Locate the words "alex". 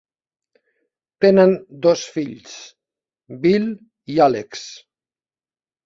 4.31-4.69